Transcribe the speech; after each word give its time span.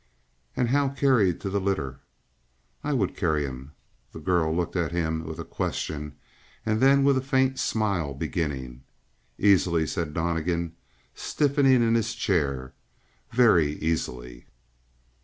"And 0.57 0.69
how 0.69 0.89
carried 0.89 1.39
to 1.41 1.49
the 1.51 1.59
litter?" 1.61 1.99
"I 2.83 2.91
would 2.91 3.15
carry 3.15 3.45
him." 3.45 3.73
The 4.13 4.19
girl 4.19 4.51
looked 4.51 4.75
at 4.75 4.91
him 4.91 5.23
with 5.25 5.37
a 5.39 5.45
question 5.45 6.15
and 6.65 6.81
then 6.81 7.03
with 7.03 7.19
a 7.19 7.21
faint 7.21 7.59
smile 7.59 8.15
beginning. 8.15 8.81
"Easily," 9.37 9.85
said 9.85 10.15
Donnegan, 10.15 10.73
stiffening 11.13 11.83
in 11.83 11.93
his 11.93 12.15
chair. 12.15 12.73
"Very 13.29 13.73
easily." 13.73 14.47